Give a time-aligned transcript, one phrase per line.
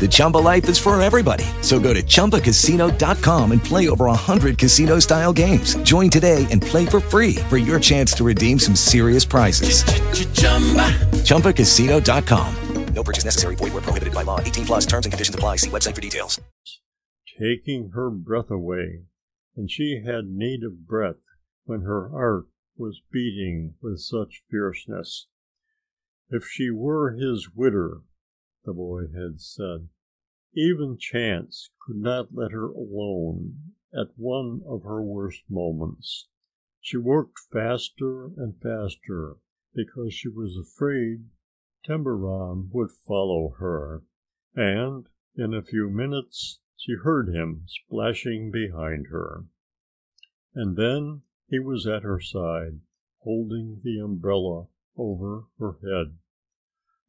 [0.00, 1.44] The Chumba life is for everybody.
[1.60, 5.76] So go to ChumbaCasino.com and play over 100 casino-style games.
[5.84, 9.84] Join today and play for free for your chance to redeem some serious prizes.
[10.34, 10.90] Chumba.
[11.22, 12.56] ChumbaCasino.com.
[12.94, 13.56] No purchase necessary.
[13.56, 14.38] Void were prohibited by law.
[14.40, 15.56] 18 plus terms and conditions apply.
[15.56, 16.40] See website for details.
[17.38, 19.04] taking her breath away,
[19.56, 21.16] and she had need of breath
[21.64, 25.26] when her heart was beating with such fierceness.
[26.30, 28.02] If she were his widder,
[28.64, 29.88] the boy had said,
[30.54, 36.28] even chance could not let her alone at one of her worst moments.
[36.80, 39.36] She worked faster and faster
[39.74, 41.30] because she was afraid
[41.84, 44.02] Tembarom would follow her,
[44.54, 49.46] and in a few minutes she heard him splashing behind her.
[50.54, 52.80] And then he was at her side,
[53.20, 54.66] holding the umbrella
[54.96, 56.18] over her head.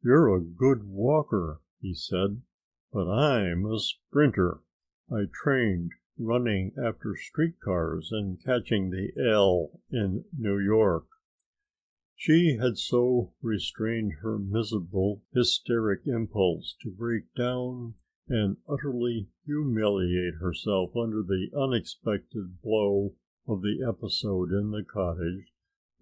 [0.06, 2.42] "You're a good walker," he said,
[2.92, 4.60] "but I'm a sprinter.
[5.10, 11.06] I trained running after street cars and catching the L in New York."
[12.16, 17.94] She had so restrained her miserable, hysteric impulse to break down
[18.28, 23.14] and utterly humiliate herself under the unexpected blow
[23.46, 25.50] of the episode in the cottage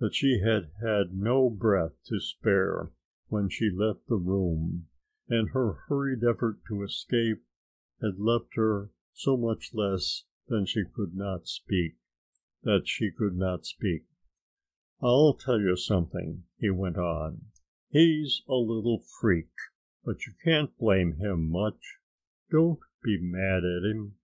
[0.00, 2.90] that she had had no breath to spare
[3.32, 4.86] when she left the room,
[5.26, 7.42] and her hurried effort to escape
[8.02, 11.96] had left her so much less than she could not speak
[12.62, 14.04] that she could not speak.
[15.00, 17.46] "I'll tell you something," he went on.
[17.88, 19.54] "He's a little freak,
[20.04, 22.00] but you can't blame him much.
[22.50, 24.14] Don't be mad at him.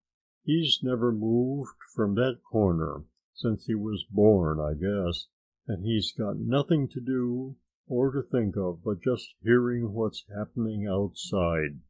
[0.43, 5.29] He's never moved from that corner since he was born, I guess,
[5.67, 7.57] and he's got nothing to do
[7.89, 11.81] or to think of but just hearing what's happening outside.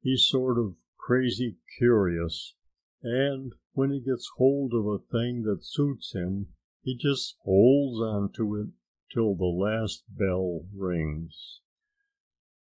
[0.00, 2.54] He's sort of crazy curious,
[3.02, 6.48] and when he gets hold of a thing that suits him
[6.82, 8.68] he just holds on to it
[9.12, 11.60] till the last bell rings."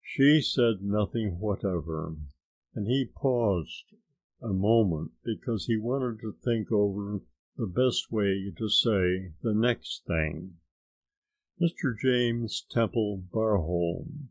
[0.01, 2.15] She said nothing whatever,
[2.75, 3.95] and he paused
[4.41, 7.21] a moment because he wanted to think over
[7.57, 10.57] the best way to say the next thing.
[11.61, 11.95] "Mr.
[11.95, 14.29] James Temple Barholm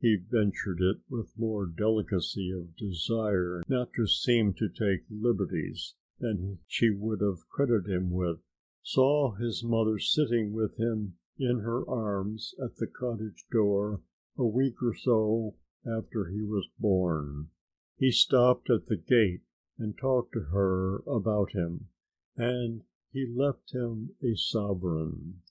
[0.00, 6.60] he ventured it with more delicacy of desire not to seem to take liberties than
[6.66, 8.38] she would have credited him with,
[8.82, 14.00] "saw his mother sitting with him in her arms at the cottage door
[14.38, 15.54] a week or so
[15.84, 17.50] after he was born.
[17.98, 19.42] He stopped at the gate
[19.76, 21.88] and talked to her about him,
[22.34, 25.42] and he left him a sovereign.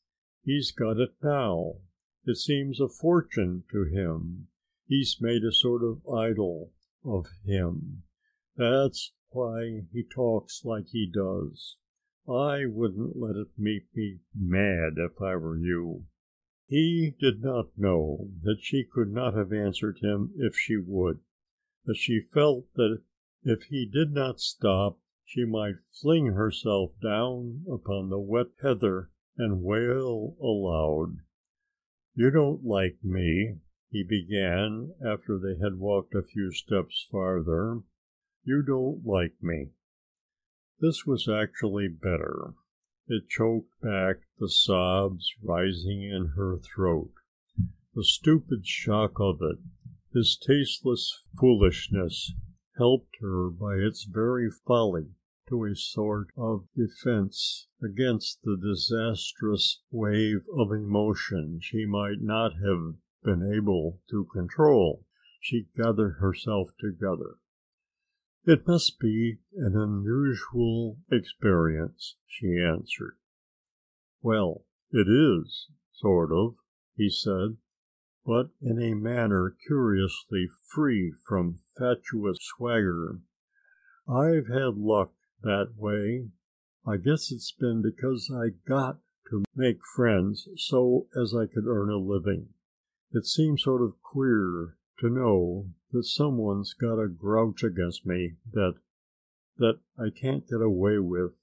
[0.43, 1.75] He's got it now.
[2.25, 4.47] It seems a fortune to him.
[4.87, 6.73] He's made a sort of idol
[7.05, 8.01] of him.
[8.55, 11.77] That's why he talks like he does.
[12.27, 16.07] I wouldn't let it make me mad if I were you."
[16.65, 21.19] He did not know that she could not have answered him if she would,
[21.85, 23.03] but she felt that
[23.43, 29.63] if he did not stop she might fling herself down upon the wet heather and
[29.63, 31.19] wail aloud.
[32.13, 33.59] "You don't like me,"
[33.89, 37.81] he began after they had walked a few steps farther.
[38.43, 39.69] "You don't like me."
[40.81, 42.55] This was actually better.
[43.07, 47.13] It choked back the sobs rising in her throat.
[47.93, 49.59] The stupid shock of it,
[50.13, 52.33] his tasteless foolishness,
[52.77, 55.13] helped her by its very folly
[55.49, 62.95] to a sort of defense against the disastrous wave of emotion she might not have
[63.23, 65.05] been able to control.
[65.41, 67.37] She gathered herself together.
[68.45, 73.17] "It must be an unusual experience," she answered.
[74.21, 76.55] "Well, it is, sort of,"
[76.95, 77.57] he said,
[78.25, 83.19] but in a manner curiously free from fatuous swagger.
[84.07, 86.29] "I've had luck that way.
[86.85, 88.99] I guess it's been because I got
[89.29, 92.49] to make friends so as I could earn a living.
[93.11, 98.35] It seems sort of queer to know that some one's got a grouch against me
[98.51, 98.75] that
[99.57, 101.33] that I can't get away with."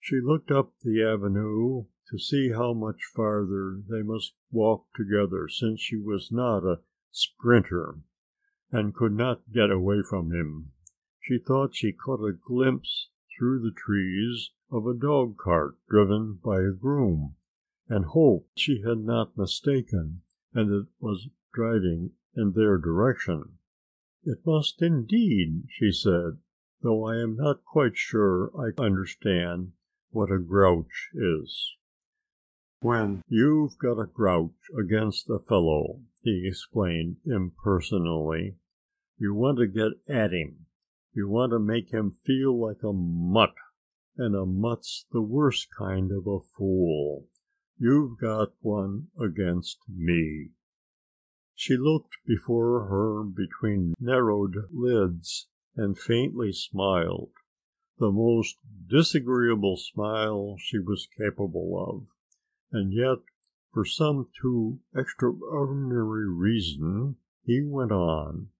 [0.00, 5.80] She looked up the avenue to see how much farther they must walk together since
[5.80, 6.80] she was not a
[7.10, 7.98] sprinter
[8.70, 10.72] and could not get away from him.
[11.28, 16.60] She thought she caught a glimpse through the trees of a dog cart driven by
[16.62, 17.34] a groom,
[17.88, 20.22] and hoped she had not mistaken
[20.54, 23.58] and it was driving in their direction.
[24.22, 26.38] "It must indeed," she said,
[26.82, 29.72] "though I am not quite sure I understand
[30.10, 31.74] what a grouch is."
[32.82, 38.58] "When you've got a grouch against a fellow," he explained impersonally,
[39.18, 40.66] "you want to get at him.
[41.18, 43.54] You want to make him feel like a mutt,
[44.18, 47.26] and a mutt's the worst kind of a fool.
[47.78, 50.50] You've got one against me."
[51.54, 57.32] She looked before her between narrowed lids and faintly smiled
[57.98, 62.06] the most disagreeable smile she was capable of.
[62.72, 63.20] And yet
[63.72, 68.50] for some too extraordinary reason he went on.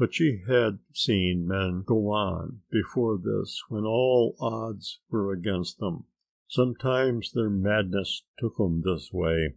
[0.00, 6.04] But she had seen men go on before this when all odds were against them.
[6.46, 9.56] Sometimes their madness took them this way.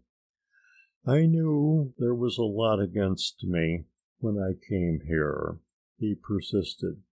[1.06, 3.86] "I knew there was a lot against me
[4.18, 5.60] when I came here,"
[6.00, 7.04] he persisted.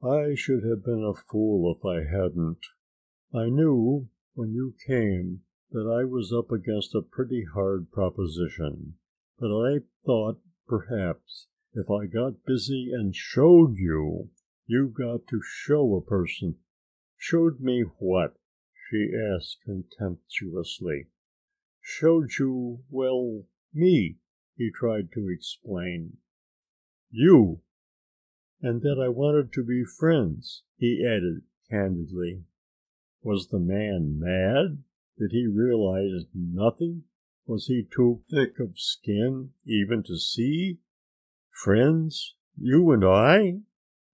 [0.00, 2.64] "I should have been a fool if I hadn't.
[3.34, 5.42] I knew when you came
[5.72, 8.98] that I was up against a pretty hard proposition,
[9.36, 14.30] but I thought perhaps if I got busy and showed you
[14.66, 16.56] You've got to show a person
[17.18, 18.38] "Showed me what?"
[18.88, 21.08] she asked contemptuously.
[21.82, 23.44] "Showed you well
[23.74, 24.16] me,"
[24.56, 26.16] he tried to explain.
[27.10, 27.60] "You!"
[28.62, 32.44] "And that I wanted to be friends," he added candidly.
[33.22, 34.82] Was the man mad?
[35.18, 37.04] Did he realize nothing?
[37.44, 40.78] Was he too thick of skin even to see?
[41.64, 43.62] "Friends you and I?"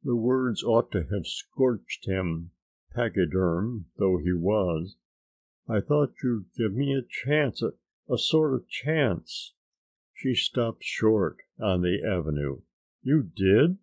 [0.02, 2.52] The words ought to have scorched him,
[2.94, 4.96] pachyderm though he was.
[5.68, 9.52] "I thought you'd give me a chance a sort of chance."
[10.14, 12.62] She stopped short on the avenue.
[13.02, 13.76] "You did?"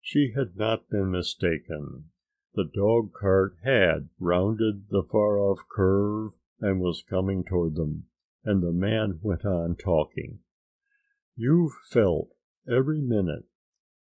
[0.00, 2.10] She had not been mistaken.
[2.54, 8.06] The dog cart had rounded the far off curve and was coming toward them,
[8.44, 10.38] and the man went on talking.
[11.36, 12.31] "You've felt
[12.68, 13.44] every minute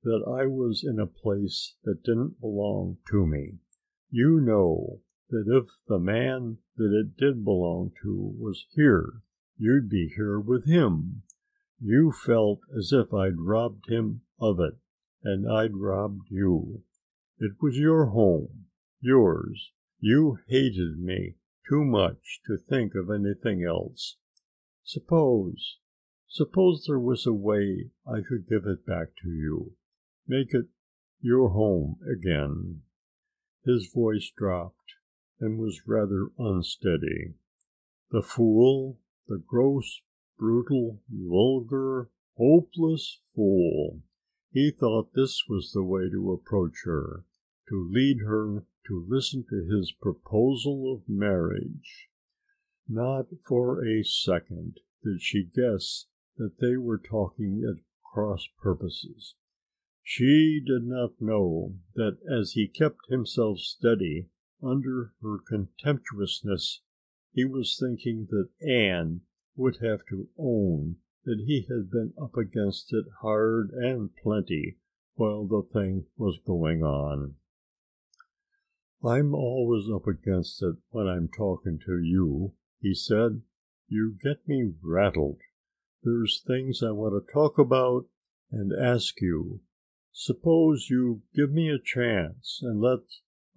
[0.03, 3.59] that I was in a place that didn't belong to me.
[4.11, 9.23] You know that if the man that it did belong to was here
[9.57, 11.23] you'd be here with him.
[11.81, 14.75] You felt as if I'd robbed him of it
[15.23, 16.83] and I'd robbed you.
[17.39, 18.67] It was your home,
[19.01, 19.73] yours.
[20.01, 21.37] You hated me
[21.69, 24.17] too much to think of anything else.
[24.83, 25.79] Suppose
[26.37, 29.77] Suppose there was a way I could give it back to you,
[30.27, 30.67] make it
[31.21, 32.83] your home again."
[33.65, 34.95] His voice dropped
[35.39, 37.35] and was rather unsteady.
[38.11, 40.03] The fool, the gross,
[40.37, 44.03] brutal, vulgar, hopeless fool!
[44.51, 47.25] He thought this was the way to approach her,
[47.69, 52.09] to lead her to listen to his proposal of marriage.
[52.89, 56.07] Not for a second did she guess
[56.37, 59.35] that they were talking at cross purposes.
[60.03, 64.29] She did not know that as he kept himself steady
[64.63, 66.81] under her contemptuousness
[67.35, 69.23] he was thinking that Ann
[69.57, 74.77] would have to own that he had been up against it hard and plenty
[75.15, 77.35] while the thing was going on.
[79.03, 83.43] "I'm always up against it when I'm talking to you," he said.
[83.89, 85.41] "You get me rattled.
[86.07, 88.07] There's things I want to talk about
[88.51, 89.63] and ask you.
[90.13, 93.01] Suppose you give me a chance and let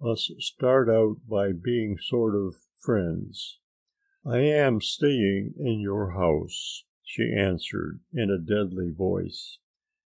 [0.00, 3.58] us start out by being sort of friends."
[4.24, 9.58] "I am staying in your house," she answered in a deadly voice,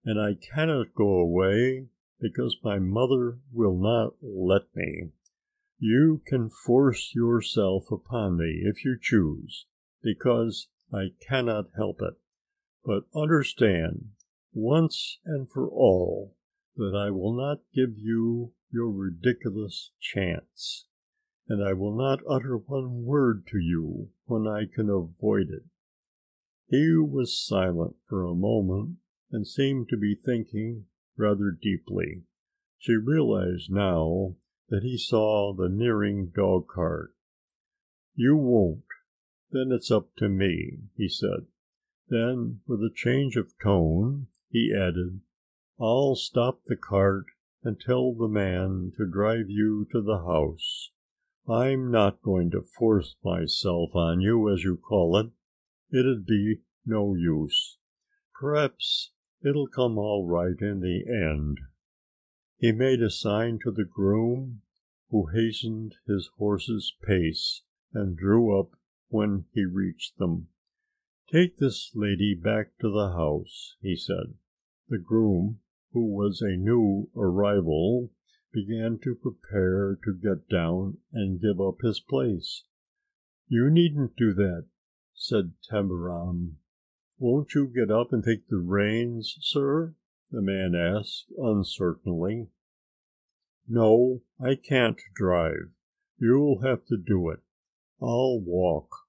[0.05, 1.89] "and I cannot go away
[2.19, 5.09] because my mother will not let me.
[5.79, 9.65] You can force yourself upon me if you choose,
[10.03, 12.13] because I cannot help it.
[12.87, 14.11] But understand
[14.53, 16.37] once and for all
[16.77, 20.87] that I will not give you your ridiculous chance,
[21.49, 25.65] and I will not utter one word to you when I can avoid it."
[26.69, 28.99] He was silent for a moment
[29.31, 30.85] and seemed to be thinking
[31.17, 32.23] rather deeply.
[32.77, 34.37] She realized now
[34.69, 37.13] that he saw the nearing dog cart.
[38.15, 38.85] "You won't.
[39.51, 41.47] Then it's up to me," he said.
[42.09, 45.19] Then with a change of tone he added,
[45.77, 47.25] "I'll stop the cart
[47.63, 50.91] and tell the man to drive you to the house.
[51.49, 55.31] I'm not going to force myself on you, as you call it.
[55.91, 57.77] It'd be no use.
[58.39, 59.11] Perhaps
[59.43, 61.59] it'll come all right in the end."
[62.57, 64.61] He made a sign to the groom,
[65.09, 70.47] who hastened his horse's pace and drew up when he reached them.
[71.29, 74.35] "Take this lady back to the house," he said.
[74.87, 75.59] The groom,
[75.91, 78.13] who was a new arrival,
[78.53, 82.63] began to prepare to get down and give up his place.
[83.49, 84.67] "You needn't do that,"
[85.13, 86.59] said Tembarom.
[87.17, 89.95] "Won't you get up and take the reins, sir?"
[90.31, 92.47] the man asked uncertainly.
[93.67, 95.73] "No, I can't drive.
[96.17, 97.41] You'll have to do it.
[97.99, 99.06] I'll walk."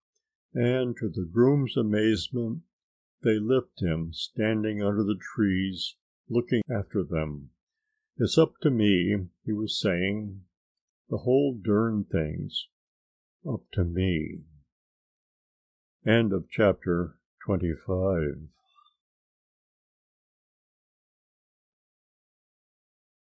[0.54, 2.62] And to the groom's amazement
[3.22, 7.50] they left him standing under the trees looking after them.
[8.16, 10.44] "It's up to me," he was saying.
[11.10, 12.68] "The whole darn thing's
[13.46, 14.44] up to me."
[16.06, 18.48] CHAPTER XXVI